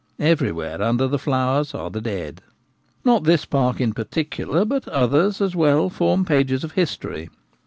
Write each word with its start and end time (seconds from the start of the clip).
Everywhere 0.17 0.81
under 0.81 1.07
the 1.07 1.19
flowers 1.19 1.75
are 1.75 1.91
the 1.91 2.01
dead. 2.01 2.41
Not 3.05 3.23
this 3.23 3.45
park 3.45 3.79
in 3.79 3.93
particular, 3.93 4.65
but 4.65 4.87
others 4.87 5.39
as 5.41 5.55
well 5.55 5.91
form 5.91 6.25
pages 6.25 6.63
of 6.63 6.71
history. 6.71 7.29